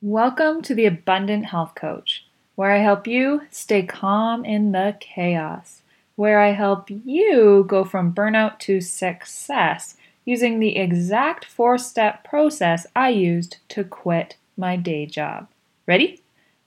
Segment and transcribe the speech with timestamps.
[0.00, 5.82] Welcome to the Abundant Health Coach, where I help you stay calm in the chaos,
[6.14, 12.86] where I help you go from burnout to success using the exact four step process
[12.94, 15.48] I used to quit my day job.
[15.84, 16.22] Ready?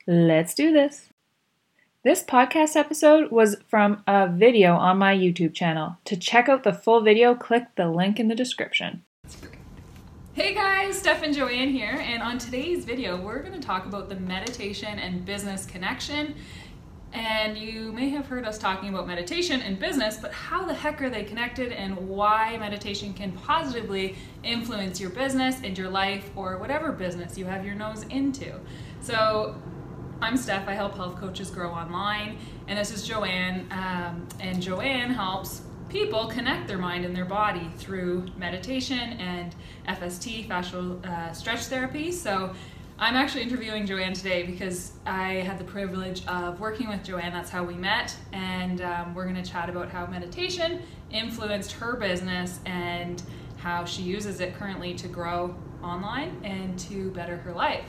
[0.06, 1.08] Let's do this.
[2.04, 5.96] This podcast episode was from a video on my YouTube channel.
[6.04, 9.04] To check out the full video, click the link in the description.
[10.42, 14.10] Hey guys, Steph and Joanne here, and on today's video, we're going to talk about
[14.10, 16.34] the meditation and business connection.
[17.14, 21.00] And you may have heard us talking about meditation and business, but how the heck
[21.04, 26.58] are they connected and why meditation can positively influence your business and your life or
[26.58, 28.60] whatever business you have your nose into?
[29.00, 29.62] So,
[30.24, 35.12] I'm Steph, I help health coaches grow online, and this is Joanne, um, and Joanne
[35.12, 39.54] helps people connect their mind and their body through meditation and
[39.90, 42.14] FST, fascial uh, stretch therapy.
[42.14, 42.56] So
[42.98, 47.34] I'm actually interviewing Joanne today because I had the privilege of working with Joanne.
[47.34, 48.16] That's how we met.
[48.32, 53.22] And um, we're going to chat about how meditation influenced her business and
[53.58, 57.86] how she uses it currently to grow online and to better her life.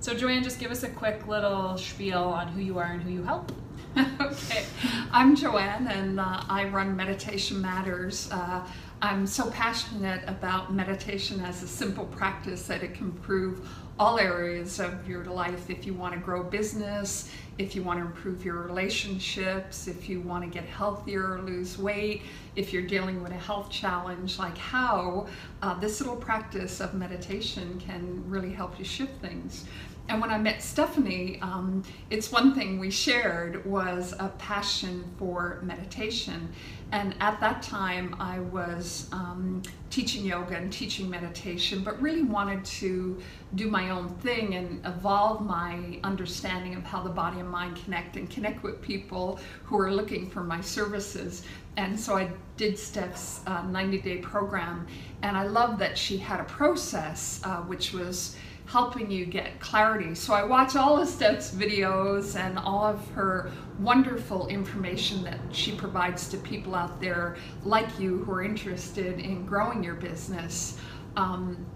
[0.00, 3.10] So, Joanne, just give us a quick little spiel on who you are and who
[3.10, 3.52] you help.
[4.20, 4.64] okay,
[5.12, 8.28] I'm Joanne and uh, I run Meditation Matters.
[8.32, 8.66] Uh,
[9.00, 14.80] I'm so passionate about meditation as a simple practice that it can improve all areas
[14.80, 15.70] of your life.
[15.70, 20.20] If you want to grow business, if you want to improve your relationships, if you
[20.20, 22.22] want to get healthier lose weight,
[22.56, 25.28] if you're dealing with a health challenge, like how
[25.62, 29.66] uh, this little practice of meditation can really help you shift things
[30.08, 35.60] and when I met Stephanie, um, it's one thing we shared was a passion for
[35.62, 36.50] meditation.
[36.92, 42.64] And at that time, I was um, teaching yoga and teaching meditation, but really wanted
[42.66, 43.18] to
[43.54, 48.16] do my own thing and evolve my understanding of how the body and mind connect
[48.16, 51.44] and connect with people who are looking for my services.
[51.78, 54.86] And so I did Steph's uh, 90 day program,
[55.22, 60.14] and I love that she had a process, uh, which was helping you get clarity.
[60.14, 65.72] So I watch all of Steph's videos and all of her wonderful information that she
[65.72, 70.78] provides to people out there like you who are interested in growing your business.
[71.16, 71.66] Um,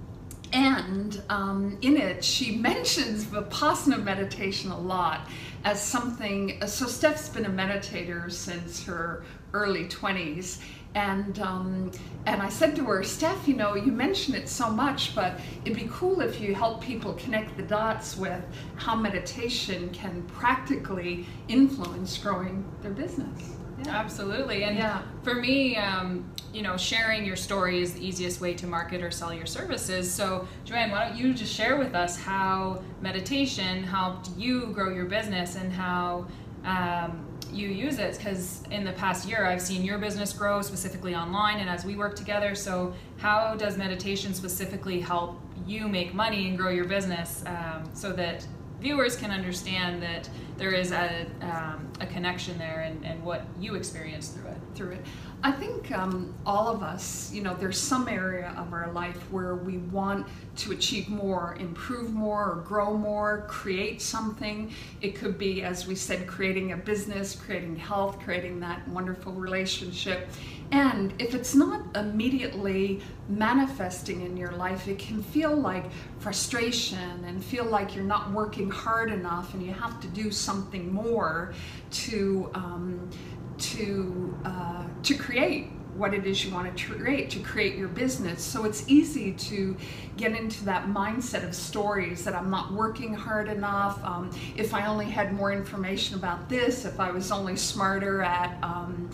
[0.52, 5.28] and um, in it, she mentions Vipassana meditation a lot
[5.64, 6.58] as something.
[6.66, 10.60] So, Steph's been a meditator since her early 20s,
[10.94, 11.90] and um,
[12.26, 15.78] and I said to her, Steph, you know, you mention it so much, but it'd
[15.78, 18.42] be cool if you help people connect the dots with
[18.76, 23.52] how meditation can practically influence growing their business.
[23.84, 23.96] Yeah.
[23.96, 25.02] Absolutely, and yeah.
[25.22, 29.10] for me, um, you know, sharing your story is the easiest way to market or
[29.10, 30.10] sell your services.
[30.10, 35.04] So, Joanne, why don't you just share with us how meditation helped you grow your
[35.04, 36.26] business and how
[36.64, 41.14] um, you use it because in the past year I've seen your business grow specifically
[41.14, 42.54] online and as we work together.
[42.54, 48.12] So, how does meditation specifically help you make money and grow your business um, so
[48.12, 48.46] that
[48.80, 53.74] viewers can understand that there is a, um, a connection there and, and what you
[53.74, 54.58] experience through it?
[54.74, 55.06] Through it.
[55.40, 59.54] I think um, all of us, you know, there's some area of our life where
[59.54, 60.26] we want
[60.56, 64.72] to achieve more, improve more, or grow more, create something.
[65.00, 70.28] It could be, as we said, creating a business, creating health, creating that wonderful relationship.
[70.72, 75.84] And if it's not immediately manifesting in your life, it can feel like
[76.18, 80.92] frustration and feel like you're not working hard enough and you have to do something
[80.92, 81.54] more
[81.92, 82.50] to.
[82.54, 83.08] Um,
[83.58, 88.42] to uh, to create what it is you want to create to create your business.
[88.42, 89.76] So it's easy to
[90.18, 94.84] get into that mindset of stories that i'm not working hard enough um, if i
[94.86, 99.08] only had more information about this if i was only smarter at um,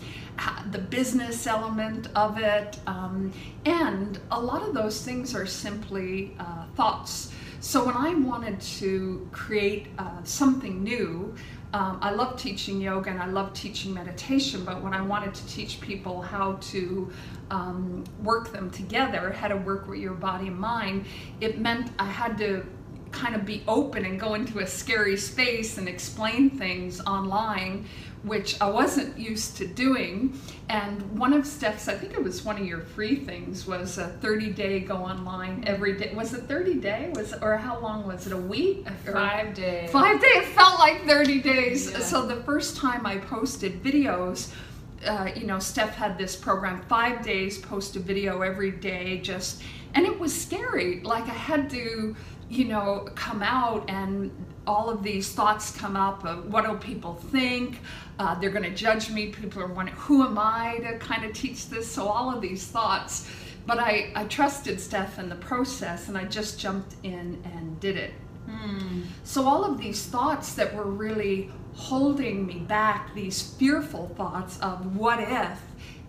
[0.71, 3.31] the business element of it um,
[3.65, 7.31] and a lot of those things are simply uh, thoughts.
[7.59, 11.35] So when i wanted to create uh, something new
[11.73, 15.47] um, I love teaching yoga and I love teaching meditation, but when I wanted to
[15.47, 17.11] teach people how to
[17.51, 21.05] um, work them together, how to work with your body and mind,
[21.41, 22.65] it meant I had to
[23.11, 27.85] kind of be open and go into a scary space and explain things online
[28.25, 30.39] which I wasn't used to doing.
[30.67, 34.07] And one of Steph's, I think it was one of your free things, was a
[34.07, 36.11] 30 day go online every day.
[36.13, 37.11] Was it 30 day?
[37.15, 38.33] Was or how long was it?
[38.33, 38.87] A week?
[39.05, 39.91] Five days.
[39.91, 40.37] Five days.
[40.37, 41.91] It felt like 30 days.
[41.91, 41.99] Yeah.
[41.99, 44.51] So the first time I posted videos,
[45.05, 49.61] uh, you know, Steph had this program, five days, post a video every day, just,
[49.93, 51.01] and it was scary.
[51.01, 52.15] Like I had to
[52.49, 54.31] you know, come out and
[54.67, 57.79] all of these thoughts come up of what do people think?
[58.19, 59.27] Uh, they're going to judge me.
[59.27, 61.89] People are wondering, who am I to kind of teach this?
[61.89, 63.29] So all of these thoughts.
[63.65, 67.97] But I, I trusted Steph in the process and I just jumped in and did
[67.97, 68.13] it.
[68.47, 69.01] Hmm.
[69.23, 74.95] So all of these thoughts that were really holding me back, these fearful thoughts of
[74.95, 75.61] what if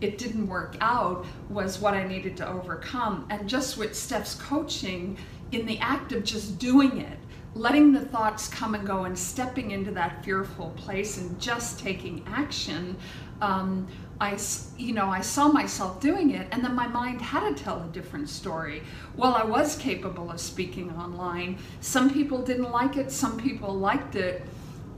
[0.02, 3.26] it didn't work out, was what I needed to overcome.
[3.30, 5.16] And just with Steph's coaching,
[5.52, 7.18] in the act of just doing it,
[7.56, 12.22] letting the thoughts come and go and stepping into that fearful place and just taking
[12.26, 12.96] action,
[13.40, 13.86] um,
[14.20, 14.38] I,
[14.76, 17.86] you know, I saw myself doing it, and then my mind had to tell a
[17.88, 18.82] different story.
[19.14, 24.16] While I was capable of speaking online, some people didn't like it, some people liked
[24.16, 24.42] it.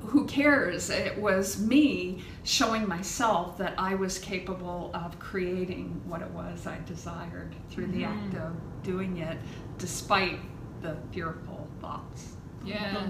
[0.01, 0.91] Who cares?
[0.91, 6.79] It was me showing myself that I was capable of creating what it was I
[6.87, 7.99] desired through mm-hmm.
[7.99, 8.53] the act of
[8.83, 9.39] doing it,
[9.79, 10.39] despite
[10.81, 12.38] the fearful thoughts.
[12.69, 13.09] Yeah.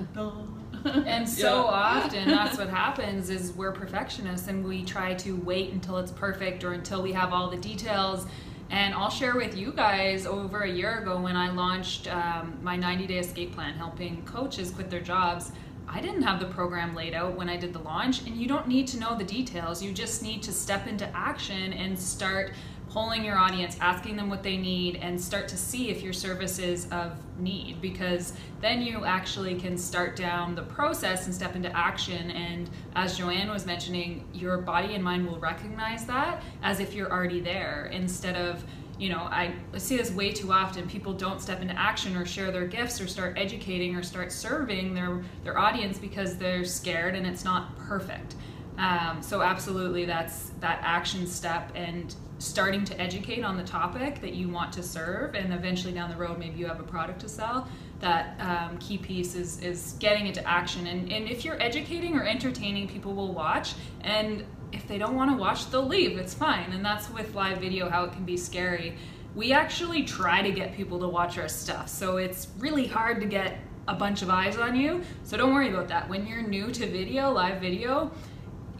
[1.06, 1.70] and so yeah.
[1.70, 6.62] often that's what happens is we're perfectionists and we try to wait until it's perfect
[6.62, 8.26] or until we have all the details
[8.70, 12.76] and I'll share with you guys over a year ago when I launched um, my
[12.76, 15.52] 90 day escape plan, helping coaches quit their jobs.
[15.88, 18.68] I didn't have the program laid out when I did the launch, and you don't
[18.68, 19.82] need to know the details.
[19.82, 22.52] You just need to step into action and start
[22.90, 26.58] polling your audience, asking them what they need, and start to see if your service
[26.58, 31.74] is of need because then you actually can start down the process and step into
[31.76, 32.30] action.
[32.30, 37.10] And as Joanne was mentioning, your body and mind will recognize that as if you're
[37.10, 38.64] already there instead of
[38.98, 40.88] you know, I see this way too often.
[40.88, 44.92] People don't step into action or share their gifts or start educating or start serving
[44.92, 48.34] their their audience because they're scared and it's not perfect.
[48.78, 54.34] Um, so absolutely, that's that action step and starting to educate on the topic that
[54.34, 57.28] you want to serve and eventually down the road maybe you have a product to
[57.28, 57.66] sell
[58.00, 60.86] that um, key piece is is getting into action.
[60.86, 63.74] And, and if you're educating or entertaining people will watch.
[64.02, 66.18] And if they don't want to watch they'll leave.
[66.18, 66.72] It's fine.
[66.72, 68.94] And that's with live video how it can be scary.
[69.34, 71.88] We actually try to get people to watch our stuff.
[71.88, 75.02] So it's really hard to get a bunch of eyes on you.
[75.24, 76.08] So don't worry about that.
[76.08, 78.10] When you're new to video live video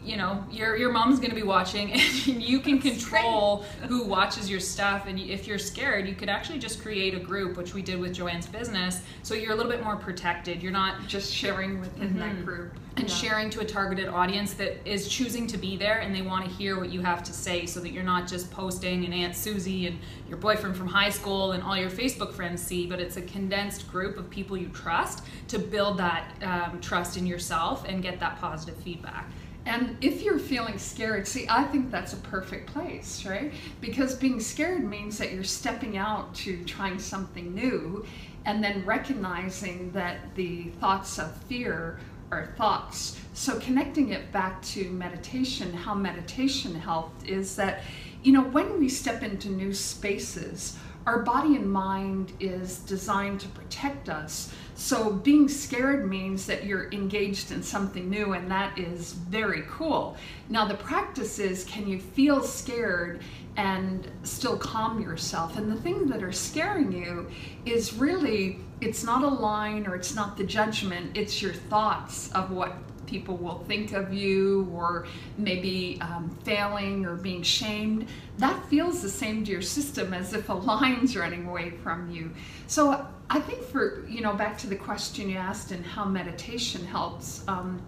[0.09, 4.49] you know your your mom's going to be watching and you can control who watches
[4.49, 7.81] your stuff and if you're scared you could actually just create a group which we
[7.81, 11.79] did with joanne's business so you're a little bit more protected you're not just sharing
[11.79, 12.19] within mm-hmm.
[12.19, 13.15] that group and yeah.
[13.15, 16.51] sharing to a targeted audience that is choosing to be there and they want to
[16.51, 19.85] hear what you have to say so that you're not just posting and aunt susie
[19.85, 19.97] and
[20.27, 23.87] your boyfriend from high school and all your facebook friends see but it's a condensed
[23.89, 28.39] group of people you trust to build that um, trust in yourself and get that
[28.41, 29.29] positive feedback
[29.69, 33.53] and if you're feeling scared, see, I think that's a perfect place, right?
[33.79, 38.03] Because being scared means that you're stepping out to trying something new
[38.45, 41.99] and then recognizing that the thoughts of fear
[42.31, 43.19] are thoughts.
[43.35, 47.83] So connecting it back to meditation, how meditation helped is that,
[48.23, 53.47] you know, when we step into new spaces, our body and mind is designed to
[53.49, 54.51] protect us.
[54.79, 60.15] So being scared means that you're engaged in something new, and that is very cool.
[60.47, 63.19] Now, the practice is can you feel scared
[63.57, 65.57] and still calm yourself?
[65.57, 67.29] And the thing that are scaring you
[67.65, 72.49] is really, it's not a line or it's not the judgment, it's your thoughts of
[72.49, 75.07] what people will think of you or
[75.37, 78.07] maybe um, failing or being shamed,
[78.37, 82.31] that feels the same to your system as if a line's running away from you.
[82.67, 86.83] So I think for, you know, back to the question you asked and how meditation
[86.85, 87.81] helps, um,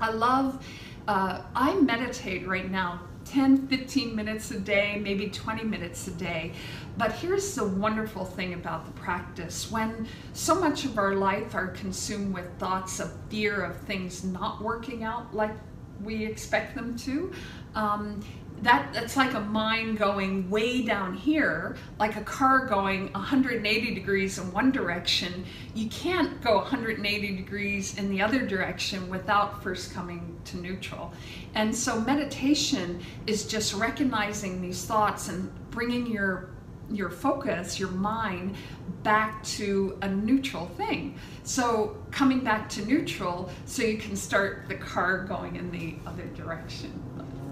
[0.00, 0.64] I love,
[1.06, 6.52] uh, I meditate right now 10, 15 minutes a day, maybe 20 minutes a day.
[6.96, 9.70] But here's the wonderful thing about the practice.
[9.70, 14.62] When so much of our life are consumed with thoughts of fear of things not
[14.62, 15.54] working out like
[16.02, 17.32] we expect them to,
[17.74, 18.20] um,
[18.62, 24.38] that that's like a mind going way down here like a car going 180 degrees
[24.38, 25.44] in one direction.
[25.74, 31.12] You can't go 180 degrees in the other direction without first coming to neutral.
[31.54, 36.50] And so meditation is just recognizing these thoughts and bringing your
[36.90, 38.56] your focus your mind
[39.04, 41.16] back to a neutral thing.
[41.44, 46.26] So coming back to neutral so you can start the car going in the other
[46.34, 47.09] direction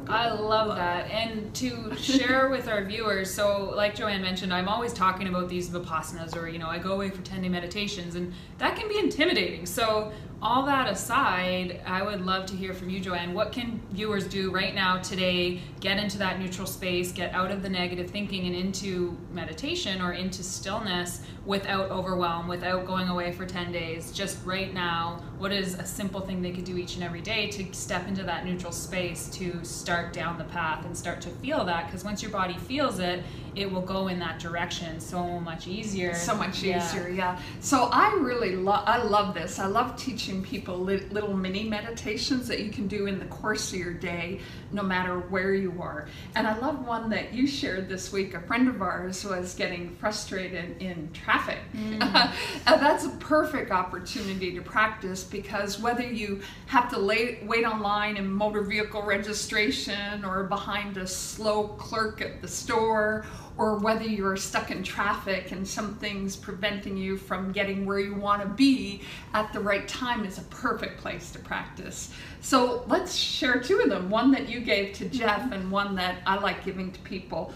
[0.09, 1.11] I love that.
[1.11, 5.69] And to share with our viewers, so like Joanne mentioned, I'm always talking about these
[5.69, 8.99] vipassanas or, you know, I go away for 10 day meditations and that can be
[8.99, 9.67] intimidating.
[9.67, 13.35] So all that aside, I would love to hear from you, Joanne.
[13.35, 17.63] What can viewers do right now, today, get into that neutral space, get out of
[17.63, 23.47] the negative thinking and into meditation or into stillness without overwhelm, without going away for
[23.47, 24.13] 10 days?
[24.13, 27.49] Just right now, what is a simple thing they could do each and every day
[27.49, 31.65] to step into that neutral space to start down the path and start to feel
[31.65, 31.87] that?
[31.87, 33.25] Because once your body feels it,
[33.57, 36.15] it will go in that direction so much easier.
[36.15, 36.85] So much yeah.
[36.85, 37.41] easier, yeah.
[37.61, 39.59] So I really love, I love this.
[39.59, 43.73] I love teaching people li- little mini meditations that you can do in the course
[43.73, 44.41] of your day,
[44.73, 46.09] no matter where you are.
[46.35, 48.35] And I love one that you shared this week.
[48.35, 51.59] A friend of ours was getting frustrated in traffic.
[51.75, 52.03] Mm.
[52.67, 58.17] and that's a perfect opportunity to practice because whether you have to lay, wait online
[58.17, 63.25] in motor vehicle registration or behind a slow clerk at the store
[63.59, 68.41] or whether you're stuck in traffic and something's preventing you from getting where you want
[68.41, 69.03] to be
[69.35, 72.15] at the right time is a perfect place to practice.
[72.41, 75.53] So let's share two of them one that you gave to Jeff mm-hmm.
[75.55, 77.53] and one that I like giving to people.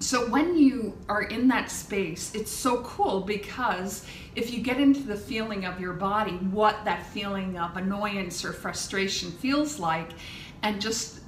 [0.00, 4.06] So when you are in that space, it's so cool because
[4.36, 8.52] if you get into the feeling of your body, what that feeling of annoyance or
[8.52, 10.10] frustration feels like,
[10.62, 11.18] and just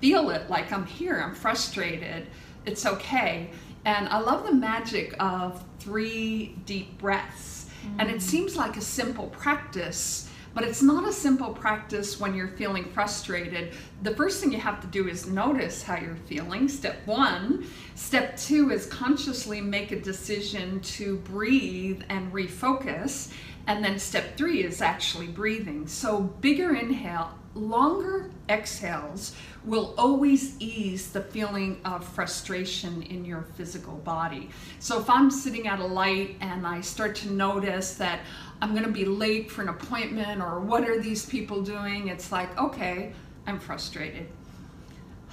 [0.00, 2.28] feel it like I'm here, I'm frustrated
[2.66, 3.50] it's okay.
[3.84, 7.66] And I love the magic of three deep breaths.
[7.84, 7.96] Mm.
[7.98, 8.22] And it mm.
[8.22, 13.72] seems like a simple practice, but it's not a simple practice when you're feeling frustrated.
[14.02, 17.66] The first thing you have to do is notice how you're feeling, step one.
[17.94, 23.32] Step two is consciously make a decision to breathe and refocus.
[23.66, 25.86] And then step three is actually breathing.
[25.86, 33.94] So, bigger inhale, longer exhales will always ease the feeling of frustration in your physical
[33.98, 34.50] body.
[34.80, 38.20] So if I'm sitting at a light and I start to notice that
[38.60, 42.32] I'm going to be late for an appointment or what are these people doing, it's
[42.32, 43.12] like, okay,
[43.46, 44.26] I'm frustrated.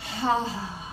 [0.02, 0.89] Ah.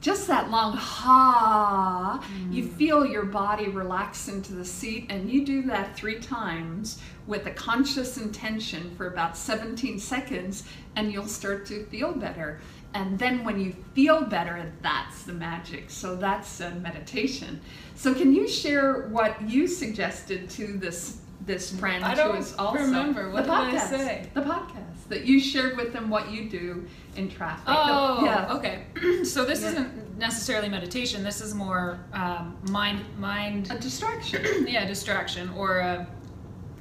[0.00, 2.52] Just that long ha, mm.
[2.52, 7.46] you feel your body relax into the seat, and you do that three times with
[7.46, 10.64] a conscious intention for about 17 seconds,
[10.94, 12.60] and you'll start to feel better.
[12.94, 15.90] And then when you feel better, that's the magic.
[15.90, 17.60] So that's a meditation.
[17.96, 22.78] So can you share what you suggested to this this friend I who is also
[22.78, 24.30] remember what the podcast, I say?
[24.34, 26.86] The podcast that you shared with them what you do
[27.16, 27.64] in traffic.
[27.66, 28.54] Oh, yeah.
[28.54, 28.84] Okay.
[29.24, 29.70] so this yeah.
[29.70, 31.24] isn't necessarily meditation.
[31.24, 34.66] This is more um, mind mind a distraction.
[34.68, 36.06] yeah, distraction or a,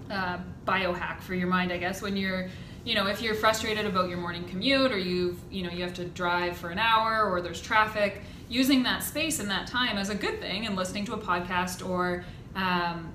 [0.10, 2.02] a biohack for your mind, I guess.
[2.02, 2.50] When you're
[2.84, 5.94] you know if you're frustrated about your morning commute or you've you know you have
[5.96, 10.10] to drive for an hour or there's traffic using that space and that time as
[10.10, 12.24] a good thing and listening to a podcast or
[12.56, 13.12] um,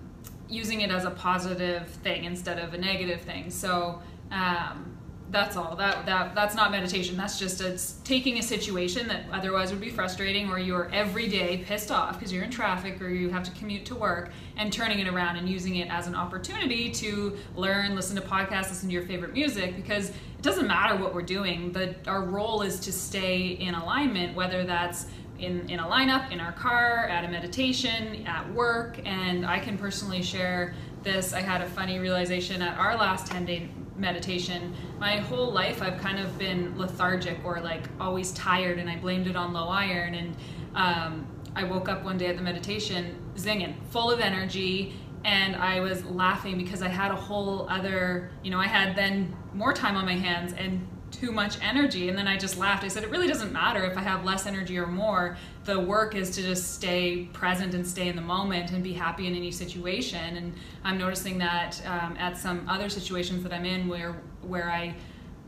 [0.52, 3.50] using it as a positive thing instead of a negative thing.
[3.50, 4.92] So um,
[5.32, 5.75] that's all.
[5.76, 7.16] That, that that's not meditation.
[7.16, 11.64] That's just it's taking a situation that otherwise would be frustrating or you're every day
[11.66, 14.99] pissed off because you're in traffic or you have to commute to work and turning
[14.99, 18.92] it around and using it as an opportunity to learn listen to podcasts listen to
[18.92, 21.73] your favorite music because it doesn't matter what we're doing.
[21.73, 25.06] But our role is to stay in alignment whether that's
[25.43, 29.77] in, in a lineup, in our car, at a meditation, at work, and I can
[29.77, 31.33] personally share this.
[31.33, 34.75] I had a funny realization at our last 10 day meditation.
[34.99, 39.27] My whole life, I've kind of been lethargic or like always tired, and I blamed
[39.27, 40.15] it on low iron.
[40.15, 40.37] And
[40.75, 44.95] um, I woke up one day at the meditation zinging, full of energy,
[45.25, 49.37] and I was laughing because I had a whole other, you know, I had then
[49.55, 50.87] more time on my hands and
[51.23, 52.09] too much energy.
[52.09, 52.83] And then I just laughed.
[52.83, 55.37] I said, it really doesn't matter if I have less energy or more.
[55.64, 59.29] The work is to just stay present and stay in the moment and be happy
[59.29, 60.37] in any situation.
[60.37, 60.52] And
[60.83, 64.97] I'm noticing that um, at some other situations that I'm in where where I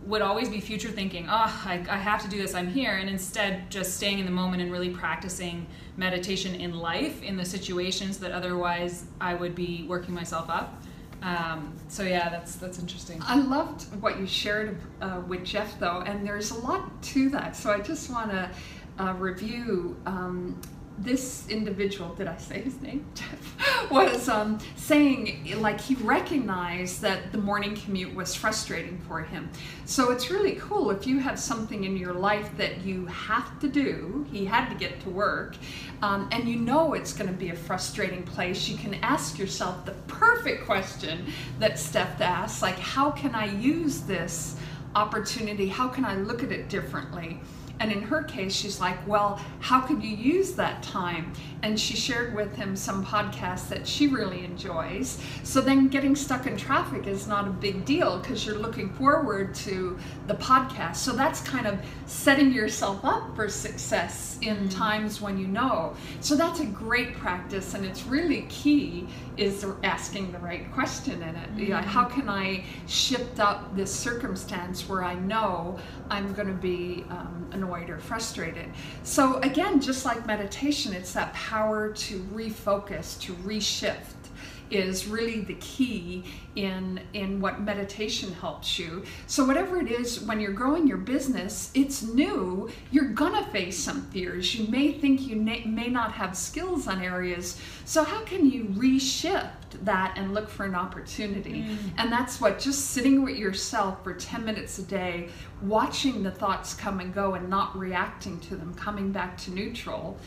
[0.06, 3.08] would always be future thinking, oh, I, I have to do this, I'm here, and
[3.08, 5.66] instead just staying in the moment and really practicing
[5.96, 10.82] meditation in life, in the situations that otherwise I would be working myself up.
[11.24, 13.20] Um, so yeah, that's that's interesting.
[13.24, 17.56] I loved what you shared uh, with Jeff though, and there's a lot to that.
[17.56, 18.50] So I just want to
[18.98, 20.60] uh, review um,
[20.98, 23.04] this individual, did I say his name?
[23.14, 29.50] Jeff, was um, saying like he recognized that the morning commute was frustrating for him.
[29.84, 33.68] So it's really cool if you have something in your life that you have to
[33.68, 34.26] do.
[34.30, 35.56] He had to get to work,
[36.02, 38.68] um, and you know it's going to be a frustrating place.
[38.68, 41.26] You can ask yourself the perfect question
[41.58, 44.56] that Steph asked, like, how can I use this?
[44.94, 45.68] opportunity.
[45.68, 47.40] How can I look at it differently?
[47.80, 51.32] And in her case, she's like, Well, how could you use that time?
[51.62, 55.20] And she shared with him some podcasts that she really enjoys.
[55.42, 59.54] So then getting stuck in traffic is not a big deal because you're looking forward
[59.56, 60.96] to the podcast.
[60.96, 64.68] So that's kind of setting yourself up for success in mm-hmm.
[64.68, 65.96] times when you know.
[66.20, 71.34] So that's a great practice, and it's really key is asking the right question in
[71.34, 71.50] it.
[71.50, 71.70] Mm-hmm.
[71.70, 75.78] Yeah, how can I shift up this circumstance where I know
[76.10, 78.70] I'm going to be um, annoyed or frustrated?
[79.02, 84.23] So, again, just like meditation, it's that power to refocus, to reshift
[84.70, 86.24] is really the key
[86.56, 89.04] in in what meditation helps you.
[89.26, 93.78] So whatever it is when you're growing your business, it's new, you're going to face
[93.78, 94.54] some fears.
[94.54, 97.60] You may think you may not have skills on areas.
[97.84, 99.50] So how can you reshift
[99.82, 101.62] that and look for an opportunity?
[101.62, 101.78] Mm.
[101.98, 105.28] And that's what just sitting with yourself for 10 minutes a day,
[105.62, 110.18] watching the thoughts come and go and not reacting to them, coming back to neutral.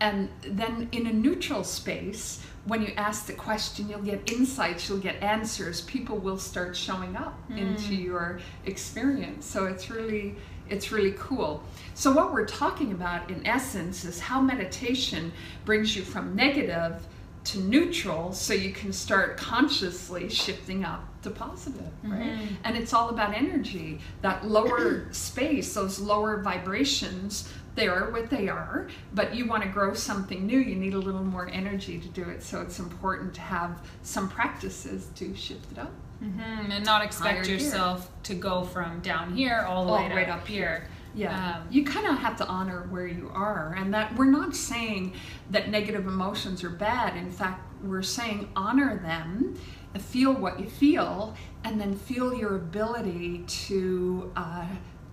[0.00, 4.98] And then in a neutral space, when you ask the question, you'll get insights, you'll
[4.98, 5.80] get answers.
[5.82, 7.58] People will start showing up mm.
[7.58, 9.46] into your experience.
[9.46, 10.34] So it's really
[10.68, 11.62] it's really cool.
[11.94, 15.32] So what we're talking about in essence is how meditation
[15.64, 17.06] brings you from negative
[17.44, 22.20] to neutral so you can start consciously shifting up to positive, right?
[22.20, 22.54] Mm-hmm.
[22.64, 24.00] And it's all about energy.
[24.22, 29.68] That lower space, those lower vibrations they are what they are, but you want to
[29.68, 32.42] grow something new, you need a little more energy to do it.
[32.42, 35.92] So it's important to have some practices to shift it up.
[36.22, 36.72] Mm-hmm.
[36.72, 38.10] And not expect yourself here.
[38.24, 40.56] to go from down here all the all way right up, up here.
[40.56, 40.88] here.
[41.14, 44.54] Yeah, um, you kind of have to honor where you are, and that we're not
[44.54, 45.14] saying
[45.50, 47.16] that negative emotions are bad.
[47.16, 49.58] In fact, we're saying honor them,
[49.98, 54.66] feel what you feel, and then feel your ability to uh,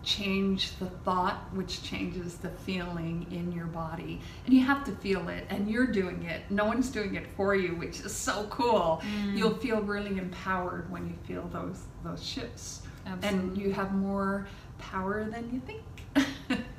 [0.03, 4.21] change the thought, which changes the feeling in your body.
[4.45, 6.41] And you have to feel it, and you're doing it.
[6.49, 9.01] No one's doing it for you, which is so cool.
[9.03, 9.37] Mm.
[9.37, 13.39] You'll feel really empowered when you feel those those shifts, Absolutely.
[13.39, 16.59] and you have more power than you think.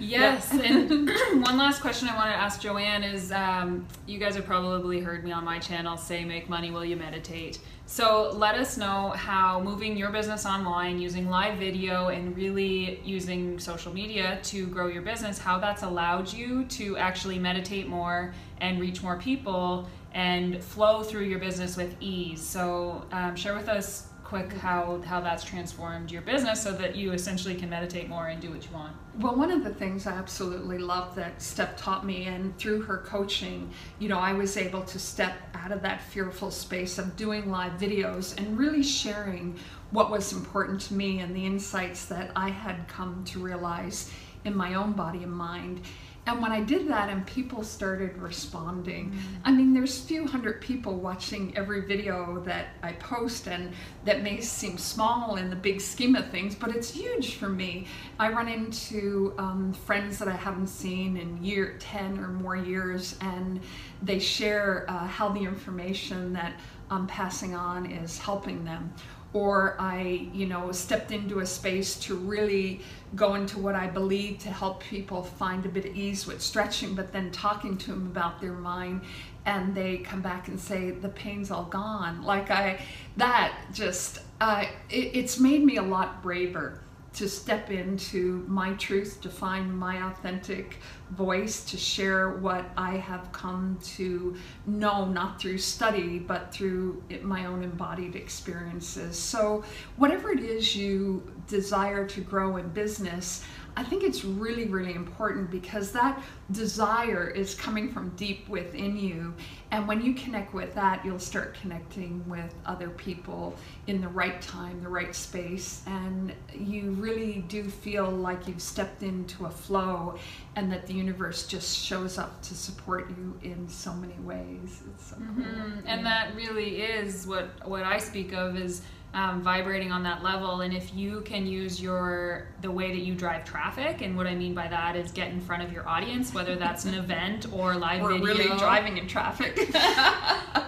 [0.00, 1.08] Yes, and
[1.42, 5.24] one last question I want to ask Joanne is um, you guys have probably heard
[5.24, 7.60] me on my channel say make money while you meditate.
[7.86, 13.58] So let us know how moving your business online using live video and really using
[13.58, 18.80] social media to grow your business, how that's allowed you to actually meditate more and
[18.80, 22.40] reach more people and flow through your business with ease.
[22.40, 27.10] So um, share with us quick how how that's transformed your business so that you
[27.12, 28.94] essentially can meditate more and do what you want.
[29.18, 32.98] Well one of the things i absolutely love that steph taught me and through her
[32.98, 37.50] coaching you know i was able to step out of that fearful space of doing
[37.50, 39.56] live videos and really sharing
[39.90, 44.12] what was important to me and the insights that i had come to realize
[44.44, 45.80] in my own body and mind
[46.26, 49.36] and when I did that and people started responding, mm-hmm.
[49.44, 53.72] I mean, there's a few hundred people watching every video that I post, and
[54.04, 57.86] that may seem small in the big scheme of things, but it's huge for me.
[58.18, 63.16] I run into um, friends that I haven't seen in year 10 or more years,
[63.22, 63.60] and
[64.02, 66.52] they share uh, how the information that
[66.90, 68.92] I'm passing on is helping them
[69.32, 72.80] or I, you know, stepped into a space to really
[73.14, 76.94] go into what I believe to help people find a bit of ease with stretching,
[76.94, 79.02] but then talking to them about their mind
[79.46, 82.22] and they come back and say the pain's all gone.
[82.22, 82.80] Like I,
[83.16, 86.80] that just, uh, it, it's made me a lot braver
[87.12, 90.78] to step into my truth, to find my authentic
[91.10, 97.46] voice, to share what I have come to know, not through study, but through my
[97.46, 99.18] own embodied experiences.
[99.18, 99.64] So,
[99.96, 103.44] whatever it is you desire to grow in business,
[103.76, 109.32] I think it's really, really important because that desire is coming from deep within you.
[109.70, 113.54] And when you connect with that, you'll start connecting with other people
[113.86, 115.82] in the right time, the right space.
[115.86, 120.18] And you really do feel like you've stepped into a flow
[120.56, 124.82] and that the universe just shows up to support you in so many ways.
[124.92, 125.42] It's so mm-hmm.
[125.42, 125.82] cool.
[125.86, 130.60] And that really is what, what I speak of is um, vibrating on that level.
[130.60, 134.34] And if you can use your the way that you drive traffic and what i
[134.34, 137.74] mean by that is get in front of your audience whether that's an event or
[137.74, 138.26] live or video.
[138.26, 139.56] really driving in traffic.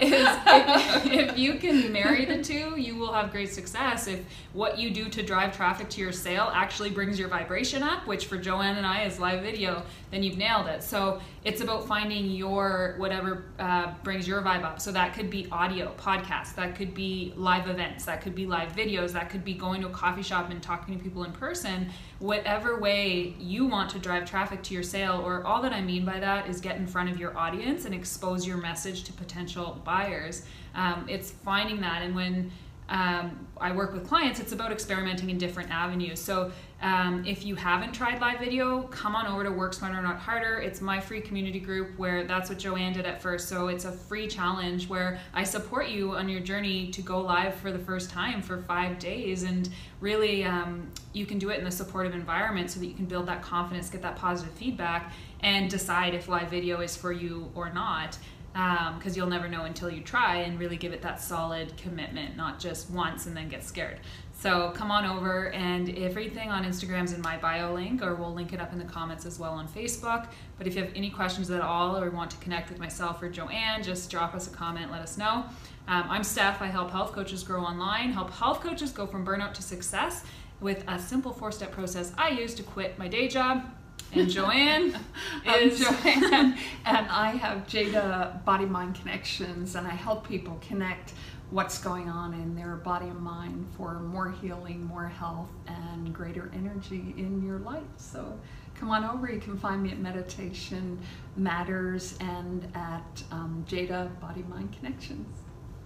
[0.00, 4.07] Is if, if you can marry the two you will have great success.
[4.07, 4.20] If
[4.52, 8.26] what you do to drive traffic to your sale actually brings your vibration up which
[8.26, 10.83] for joanne and i is live video then you've nailed it.
[10.83, 14.78] So it's about finding your whatever uh, brings your vibe up.
[14.81, 18.47] So that could be audio podcast that could be live events that could could be
[18.47, 21.33] live videos, that could be going to a coffee shop and talking to people in
[21.33, 21.90] person.
[22.18, 26.07] Whatever way you want to drive traffic to your sale, or all that I mean
[26.07, 29.83] by that is get in front of your audience and expose your message to potential
[29.85, 30.47] buyers.
[30.75, 32.51] Um, it's finding that, and when
[32.88, 36.18] um, I work with clients, it's about experimenting in different avenues.
[36.18, 40.18] So um, if you haven't tried live video, come on over to Work Smarter Not
[40.18, 40.59] Harder.
[40.59, 43.49] It's my free community group where that's what Joanne did at first.
[43.49, 47.55] So it's a free challenge where I support you on your journey to go live
[47.55, 49.45] for the first time for five days.
[49.45, 49.68] And
[50.01, 53.27] really, um, you can do it in a supportive environment so that you can build
[53.27, 57.73] that confidence, get that positive feedback, and decide if live video is for you or
[57.73, 58.18] not
[58.53, 62.37] because um, you'll never know until you try and really give it that solid commitment,
[62.37, 63.99] not just once and then get scared.
[64.42, 68.52] So come on over, and everything on Instagram's in my bio link, or we'll link
[68.52, 70.26] it up in the comments as well on Facebook.
[70.59, 73.28] But if you have any questions at all, or want to connect with myself or
[73.28, 75.44] Joanne, just drop us a comment, let us know.
[75.87, 76.61] Um, I'm Steph.
[76.61, 80.24] I help health coaches grow online, help health coaches go from burnout to success
[80.61, 83.70] with a simple four step process I use to quit my day job
[84.12, 84.98] and Joanne
[85.46, 91.12] is Joanne, and I have Jada Body Mind Connections, and I help people connect
[91.53, 96.51] what's going on in their body and mind for more healing, more health, and greater
[96.55, 97.83] energy in your life.
[97.99, 98.38] So
[98.75, 99.31] come on over.
[99.31, 100.99] You can find me at Meditation
[101.37, 105.29] Matters and at um, Jada Body Mind Connections.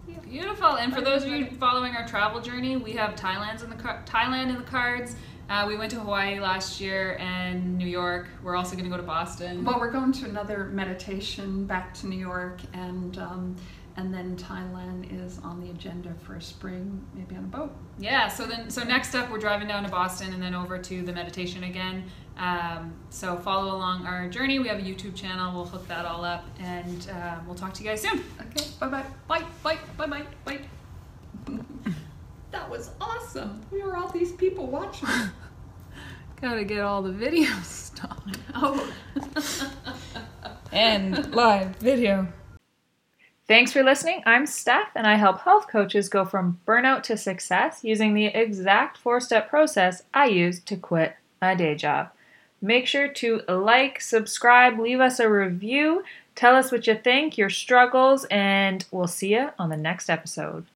[0.06, 0.20] Yeah.
[0.20, 0.76] Beautiful.
[0.76, 4.04] And for those of you following our travel journey, we have Thailand's in the car-
[4.06, 5.16] Thailand in the cards.
[5.48, 8.28] Uh, we went to Hawaii last year and New York.
[8.42, 9.64] We're also going to go to Boston.
[9.64, 13.56] Well, we're going to another meditation back to New York, and um,
[13.96, 17.74] and then Thailand is on the agenda for spring, maybe on a boat.
[17.98, 18.28] Yeah.
[18.28, 21.12] So then, so next up, we're driving down to Boston and then over to the
[21.12, 22.04] meditation again.
[22.36, 24.58] Um, so follow along our journey.
[24.58, 25.54] We have a YouTube channel.
[25.54, 28.22] We'll hook that all up, and uh, we'll talk to you guys soon.
[28.40, 28.66] Okay.
[28.78, 29.04] Bye bye.
[29.26, 29.78] Bye bye.
[29.96, 30.26] Bye bye.
[30.44, 30.60] Bye.
[32.50, 33.60] That was awesome.
[33.70, 35.08] We were all these people watching.
[36.40, 38.38] Gotta get all the videos stopped.
[38.54, 38.92] Oh.
[40.72, 42.28] and live video.
[43.48, 44.24] Thanks for listening.
[44.26, 48.98] I'm Steph, and I help health coaches go from burnout to success using the exact
[48.98, 52.10] four step process I use to quit a day job.
[52.60, 56.02] Make sure to like, subscribe, leave us a review,
[56.34, 60.66] tell us what you think, your struggles, and we'll see you on the next episode.